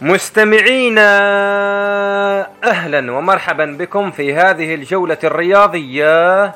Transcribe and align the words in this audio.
مستمعينا 0.00 1.08
أهلا 2.64 3.12
ومرحبا 3.12 3.64
بكم 3.64 4.10
في 4.10 4.34
هذه 4.34 4.74
الجولة 4.74 5.18
الرياضية 5.24 6.54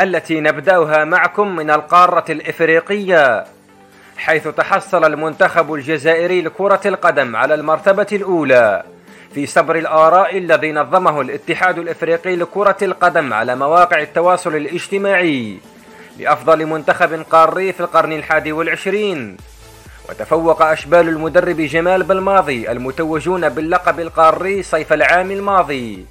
التي 0.00 0.40
نبدأها 0.40 1.04
معكم 1.04 1.56
من 1.56 1.70
القارة 1.70 2.24
الإفريقية 2.30 3.44
حيث 4.16 4.48
تحصل 4.48 5.04
المنتخب 5.04 5.74
الجزائري 5.74 6.42
لكرة 6.42 6.80
القدم 6.86 7.36
على 7.36 7.54
المرتبة 7.54 8.06
الأولى 8.12 8.82
في 9.34 9.46
صبر 9.46 9.76
الآراء 9.76 10.38
الذي 10.38 10.72
نظمه 10.72 11.20
الاتحاد 11.20 11.78
الإفريقي 11.78 12.36
لكرة 12.36 12.76
القدم 12.82 13.32
على 13.32 13.56
مواقع 13.56 14.00
التواصل 14.00 14.56
الاجتماعي 14.56 15.58
لأفضل 16.18 16.66
منتخب 16.66 17.22
قاري 17.30 17.72
في 17.72 17.80
القرن 17.80 18.12
الحادي 18.12 18.52
والعشرين. 18.52 19.36
وتفوق 20.08 20.62
أشبال 20.62 21.08
المدرب 21.08 21.60
جمال 21.60 22.02
بالماضي 22.02 22.70
المتوجون 22.70 23.48
باللقب 23.48 24.00
القاري 24.00 24.62
صيف 24.62 24.92
العام 24.92 25.30
الماضي. 25.30 26.06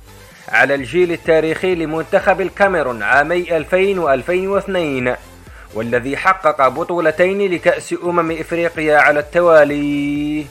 على 0.50 0.76
الجيل 0.76 1.12
التاريخي 1.12 1.76
لمنتخب 1.76 2.42
الكاميرون 2.42 3.04
عامي 3.04 3.58
2000 3.58 3.96
و2002 3.96 5.18
والذي 5.74 6.18
حقق 6.18 6.68
بطولتين 6.68 7.52
لكأس 7.52 7.96
أمم 8.04 8.32
إفريقيا 8.32 8.98
على 8.98 9.20
التوالي. 9.20 10.46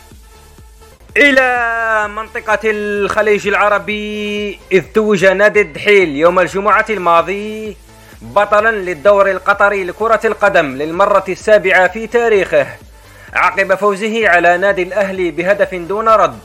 إلى 1.17 2.09
منطقة 2.09 2.59
الخليج 2.65 3.49
العربي 3.49 4.59
إذ 4.73 4.83
توج 4.95 5.25
نادي 5.25 5.61
الدحيل 5.61 6.17
يوم 6.17 6.39
الجمعة 6.39 6.87
الماضي 6.91 7.77
بطلا 8.23 8.71
للدور 8.71 9.31
القطري 9.31 9.85
لكرة 9.85 10.21
القدم 10.25 10.67
للمرة 10.67 11.25
السابعة 11.29 11.89
في 11.89 12.07
تاريخه. 12.07 12.67
عقب 13.35 13.75
فوزه 13.75 14.29
على 14.29 14.59
نادي 14.59 14.83
الأهلي 14.83 15.31
بهدف 15.31 15.75
دون 15.75 16.09
رد 16.09 16.39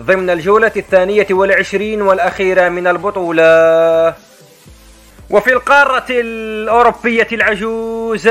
ضمن 0.00 0.30
الجولة 0.30 0.72
الثانية 0.76 1.26
والعشرين 1.30 2.02
والأخيرة 2.02 2.68
من 2.68 2.86
البطولة. 2.86 4.14
وفي 5.30 5.52
القارة 5.52 6.04
الأوروبية 6.10 7.28
العجوز 7.32 8.30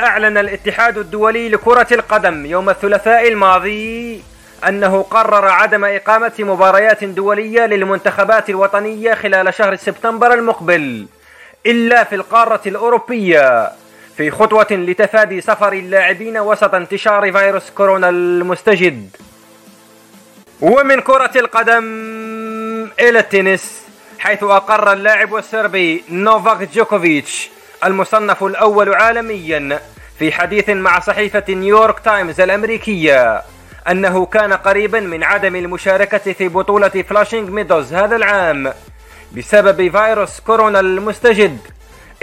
أعلن 0.00 0.38
الاتحاد 0.38 0.98
الدولي 0.98 1.48
لكرة 1.48 1.86
القدم 1.92 2.46
يوم 2.46 2.70
الثلاثاء 2.70 3.28
الماضي 3.28 4.22
أنه 4.68 5.02
قرر 5.02 5.48
عدم 5.48 5.84
إقامة 5.84 6.32
مباريات 6.38 7.04
دولية 7.04 7.66
للمنتخبات 7.66 8.50
الوطنية 8.50 9.14
خلال 9.14 9.54
شهر 9.54 9.76
سبتمبر 9.76 10.34
المقبل 10.34 11.06
إلا 11.66 12.04
في 12.04 12.14
القارة 12.14 12.60
الأوروبية. 12.66 13.72
في 14.16 14.30
خطوة 14.30 14.66
لتفادي 14.70 15.40
سفر 15.40 15.72
اللاعبين 15.72 16.38
وسط 16.38 16.74
انتشار 16.74 17.32
فيروس 17.32 17.70
كورونا 17.70 18.08
المستجد. 18.08 19.16
ومن 20.60 21.00
كرة 21.00 21.30
القدم 21.36 21.84
إلى 23.00 23.18
التنس 23.18 23.82
حيث 24.18 24.42
أقر 24.42 24.92
اللاعب 24.92 25.36
السربي 25.36 26.04
نوفاك 26.08 26.68
جوكوفيتش 26.74 27.50
المصنف 27.84 28.44
الأول 28.44 28.94
عالميا 28.94 29.80
في 30.18 30.32
حديث 30.32 30.70
مع 30.70 31.00
صحيفة 31.00 31.44
نيويورك 31.48 32.00
تايمز 32.00 32.40
الأمريكية 32.40 33.42
أنه 33.90 34.26
كان 34.26 34.52
قريبا 34.52 35.00
من 35.00 35.24
عدم 35.24 35.56
المشاركة 35.56 36.32
في 36.32 36.48
بطولة 36.48 36.88
فلاشينج 36.88 37.50
ميدوز 37.50 37.94
هذا 37.94 38.16
العام 38.16 38.72
بسبب 39.36 39.90
فيروس 39.90 40.40
كورونا 40.40 40.80
المستجد. 40.80 41.58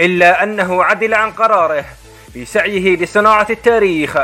إلا 0.00 0.42
أنه 0.42 0.84
عدل 0.84 1.14
عن 1.14 1.30
قراره 1.30 1.84
في 2.32 2.44
سعيه 2.44 2.96
لصناعة 2.96 3.46
التاريخ 3.50 4.16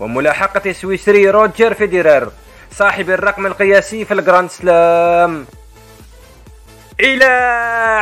وملاحقة 0.00 0.70
السويسري 0.70 1.30
روجر 1.30 1.74
فيدرر 1.74 2.32
صاحب 2.72 3.10
الرقم 3.10 3.46
القياسي 3.46 4.04
في 4.04 4.14
الجراند 4.14 4.50
سلام. 4.50 5.46
إلى 7.00 7.24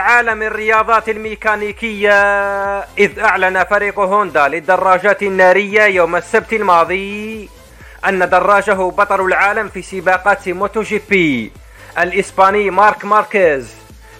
عالم 0.02 0.42
الرياضات 0.42 1.08
الميكانيكية 1.08 2.12
إذ 2.98 3.18
أعلن 3.18 3.64
فريق 3.64 3.98
هوندا 3.98 4.48
للدراجات 4.48 5.22
النارية 5.22 5.82
يوم 5.82 6.16
السبت 6.16 6.52
الماضي 6.52 7.48
أن 8.08 8.28
دراجه 8.28 8.72
بطل 8.72 9.20
العالم 9.20 9.68
في 9.68 9.82
سباقات 9.82 10.48
موتو 10.48 10.82
جي 10.82 11.02
بي 11.08 11.52
الإسباني 11.98 12.70
مارك 12.70 13.04
ماركيز. 13.04 13.75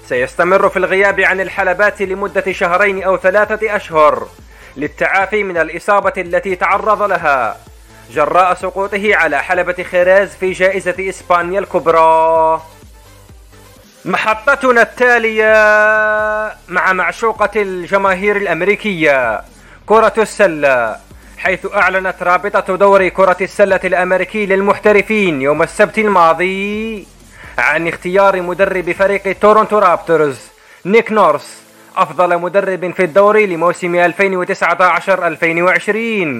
سيستمر 0.08 0.68
في 0.68 0.76
الغياب 0.76 1.20
عن 1.20 1.40
الحلبات 1.40 2.02
لمدة 2.02 2.52
شهرين 2.52 3.02
أو 3.02 3.16
ثلاثة 3.16 3.76
أشهر 3.76 4.28
للتعافي 4.76 5.42
من 5.42 5.58
الإصابة 5.58 6.12
التي 6.16 6.56
تعرض 6.56 7.02
لها 7.02 7.56
جراء 8.10 8.54
سقوطه 8.54 9.16
على 9.16 9.42
حلبة 9.42 9.82
خيريز 9.82 10.34
في 10.34 10.52
جائزة 10.52 10.94
إسبانيا 11.08 11.60
الكبرى. 11.60 12.62
محطتنا 14.04 14.82
التالية 14.82 15.54
مع 16.68 16.92
معشوقة 16.92 17.50
الجماهير 17.56 18.36
الأمريكية 18.36 19.40
كرة 19.86 20.14
السلة 20.18 20.96
حيث 21.38 21.66
أعلنت 21.74 22.22
رابطة 22.22 22.76
دوري 22.76 23.10
كرة 23.10 23.36
السلة 23.40 23.80
الأمريكي 23.84 24.46
للمحترفين 24.46 25.42
يوم 25.42 25.62
السبت 25.62 25.98
الماضي. 25.98 27.06
عن 27.58 27.88
اختيار 27.88 28.42
مدرب 28.42 28.92
فريق 28.92 29.38
تورونتو 29.40 29.78
رابترز. 29.78 30.38
نيك 30.86 31.12
نورس 31.12 31.62
أفضل 31.96 32.38
مدرب 32.38 32.90
في 32.90 33.04
الدوري 33.04 33.46
لموسم 33.46 34.12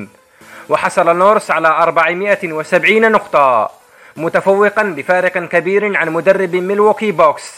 2019-2020 0.06 0.09
وحصل 0.69 1.16
نورس 1.16 1.50
على 1.50 1.69
470 1.69 3.12
نقطة 3.12 3.71
متفوقا 4.16 4.82
بفارق 4.82 5.38
كبير 5.38 5.97
عن 5.97 6.09
مدرب 6.10 6.56
ميلوكي 6.56 7.12
بوكس 7.12 7.53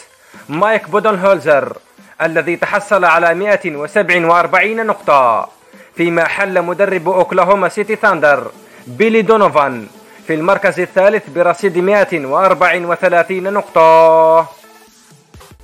مايك 0.49 0.89
بودنهولزر 0.89 1.77
الذي 2.21 2.55
تحصل 2.55 3.05
على 3.05 3.33
147 3.33 4.85
نقطة. 4.85 5.49
فيما 5.95 6.27
حل 6.27 6.61
مدرب 6.61 7.09
أوكلاهوما 7.09 7.69
سيتي 7.69 7.95
ثاندر 7.95 8.51
بيلي 8.87 9.21
دونوفان. 9.21 9.87
في 10.29 10.35
المركز 10.35 10.79
الثالث 10.79 11.29
برصيد 11.29 11.77
134 11.77 13.53
نقطة. 13.53 14.47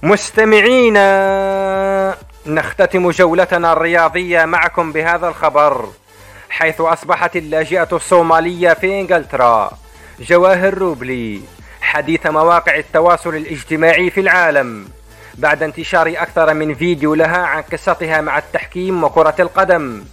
مستمعينا 0.03 1.05
نختتم 2.45 3.11
جولتنا 3.11 3.73
الرياضية 3.73 4.45
معكم 4.45 4.91
بهذا 4.91 5.27
الخبر. 5.27 5.89
حيث 6.49 6.81
أصبحت 6.81 7.35
اللاجئة 7.35 7.87
الصومالية 7.91 8.73
في 8.73 8.99
إنجلترا 8.99 9.71
جواهر 10.19 10.73
روبلي 10.73 11.41
حديث 11.81 12.27
مواقع 12.27 12.75
التواصل 12.75 13.35
الاجتماعي 13.35 14.09
في 14.09 14.19
العالم. 14.19 14.87
بعد 15.35 15.63
انتشار 15.63 16.07
أكثر 16.17 16.53
من 16.53 16.73
فيديو 16.73 17.13
لها 17.13 17.37
عن 17.37 17.61
قصتها 17.61 18.21
مع 18.21 18.37
التحكيم 18.37 19.03
وكرة 19.03 19.35
القدم. 19.39 20.03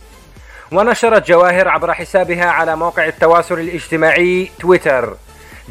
ونشرت 0.72 1.28
جواهر 1.28 1.68
عبر 1.68 1.94
حسابها 1.94 2.44
على 2.44 2.76
موقع 2.76 3.06
التواصل 3.06 3.58
الاجتماعي 3.58 4.50
تويتر. 4.60 5.16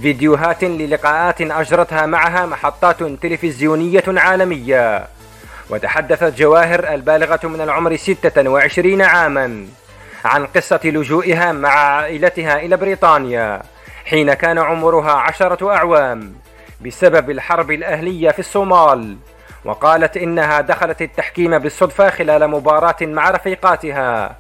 فيديوهات 0.02 0.64
للقاءات 0.64 1.42
أجرتها 1.42 2.06
معها 2.06 2.46
محطات 2.46 3.04
تلفزيونية 3.04 4.04
عالمية. 4.08 5.08
وتحدثت 5.70 6.38
جواهر 6.38 6.94
البالغة 6.94 7.40
من 7.48 7.62
العمر 7.62 7.96
26 7.96 9.02
عاما 9.02 9.66
عن 10.26 10.46
قصة 10.46 10.80
لجوئها 10.84 11.52
مع 11.52 11.70
عائلتها 11.70 12.60
إلى 12.60 12.78
بريطانيا 12.78 13.62
حين 14.06 14.34
كان 14.34 14.58
عمرها 14.58 15.12
عشرة 15.12 15.74
أعوام 15.76 16.34
بسبب 16.82 17.30
الحرب 17.30 17.72
الأهلية 17.72 18.32
في 18.32 18.40
الصومال. 18.40 19.18
وقالت 19.66 20.18
إنها 20.18 20.62
دخلت 20.62 21.02
التحكيم 21.02 21.60
بالصدفة 21.60 22.10
خلال 22.10 22.48
مباراة 22.48 22.96
مع 23.02 23.32
رفيقاتها. 23.32 24.36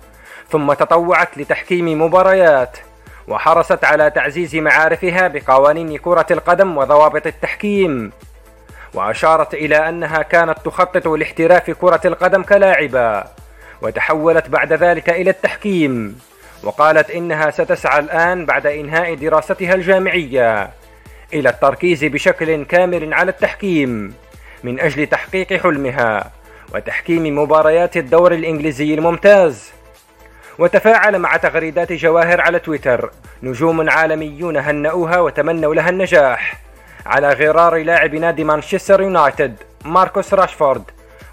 ثم 0.51 0.73
تطوعت 0.73 1.38
لتحكيم 1.38 2.01
مباريات 2.01 2.78
وحرصت 3.28 3.85
على 3.85 4.09
تعزيز 4.09 4.56
معارفها 4.56 5.28
بقوانين 5.28 5.97
كرة 5.97 6.25
القدم 6.31 6.78
وضوابط 6.78 7.28
التحكيم. 7.28 8.11
وأشارت 8.93 9.53
إلى 9.53 9.90
أنها 9.90 10.22
كانت 10.22 10.59
تخطط 10.66 11.08
لاحتراف 11.08 11.72
كرة 11.72 12.02
القدم 12.05 12.43
كلاعبة 12.43 13.23
وتحولت 13.81 14.49
بعد 14.49 14.73
ذلك 14.73 15.09
إلى 15.09 15.29
التحكيم. 15.29 16.20
وقالت 16.64 17.09
إنها 17.09 17.52
ستسعى 17.52 17.99
الآن 17.99 18.46
بعد 18.46 18.67
إنهاء 18.67 19.16
دراستها 19.16 19.73
الجامعية 19.73 20.70
إلى 21.34 21.49
التركيز 21.49 22.03
بشكل 22.03 22.66
كامل 22.66 23.14
على 23.14 23.31
التحكيم 23.31 24.14
من 24.64 24.79
أجل 24.79 25.08
تحقيق 25.08 25.53
حلمها 25.53 26.31
وتحكيم 26.76 27.40
مباريات 27.40 27.97
الدور 27.97 28.34
الإنجليزي 28.34 28.93
الممتاز. 28.93 29.72
وتفاعل 30.59 31.20
مع 31.20 31.38
تغريدات 31.38 31.94
جواهر 31.94 32.42
على 32.42 32.59
تويتر. 32.59 33.12
نجوم 33.44 33.90
عالميون 33.90 34.58
هنأوها 34.58 35.20
وتمنوا 35.20 35.76
لها 35.76 35.90
النجاح. 35.90 36.62
على 37.06 37.34
غرار 37.34 37.78
لاعب 37.84 38.16
نادي 38.16 38.44
مانشستر 38.44 39.02
يونايتد 39.02 39.56
ماركوس 39.86 40.34
راشفورد. 40.34 40.84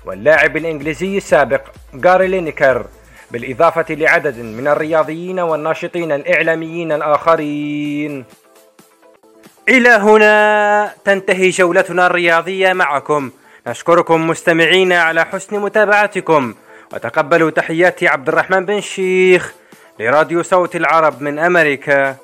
واللاعب 0.06 0.56
الإنجليزي 0.56 1.17
السابق 1.17 1.61
جاري 1.94 2.26
لينيكر. 2.26 2.85
بالإضافة 3.31 3.94
لعدد 3.94 4.38
من 4.38 4.69
الرياضيين 4.69 5.41
والناشطين 5.41 6.12
الإعلاميين 6.12 6.93
الآخرين. 6.93 8.25
إلى 9.69 9.88
هنا 9.88 10.93
تنتهي 11.05 11.50
جولتنا 11.50 12.06
الرياضية 12.06 12.73
معكم. 12.73 13.31
نشكركم 13.67 14.26
مستمعينا 14.26 15.03
على 15.03 15.25
حسن 15.25 15.59
متابعتكم. 15.59 16.55
وتقبلوا 16.93 17.50
تحيات 17.50 18.05
عبد 18.05 18.29
الرحمن 18.29 18.67
بن 18.67 18.81
شيخ 18.81 19.55
لراديو 20.00 20.43
صوت 20.43 20.76
العرب 20.76 21.23
من 21.23 21.38
أمريكا. 21.38 22.17